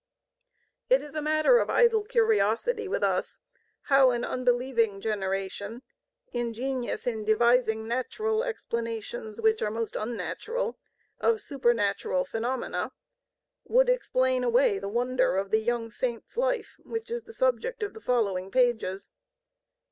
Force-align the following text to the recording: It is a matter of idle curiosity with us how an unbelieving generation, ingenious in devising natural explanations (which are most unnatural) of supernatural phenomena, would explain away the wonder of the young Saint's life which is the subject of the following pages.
It 0.89 1.03
is 1.03 1.13
a 1.13 1.21
matter 1.21 1.59
of 1.59 1.69
idle 1.69 2.03
curiosity 2.03 2.87
with 2.87 3.03
us 3.03 3.41
how 3.83 4.09
an 4.09 4.25
unbelieving 4.25 4.99
generation, 4.99 5.83
ingenious 6.33 7.05
in 7.05 7.23
devising 7.23 7.87
natural 7.87 8.43
explanations 8.43 9.39
(which 9.39 9.61
are 9.61 9.69
most 9.69 9.95
unnatural) 9.95 10.79
of 11.19 11.39
supernatural 11.39 12.25
phenomena, 12.25 12.93
would 13.63 13.89
explain 13.89 14.43
away 14.43 14.79
the 14.79 14.89
wonder 14.89 15.37
of 15.37 15.51
the 15.51 15.61
young 15.61 15.91
Saint's 15.91 16.35
life 16.35 16.79
which 16.83 17.11
is 17.11 17.25
the 17.25 17.31
subject 17.33 17.83
of 17.83 17.93
the 17.93 18.01
following 18.01 18.49
pages. 18.49 19.11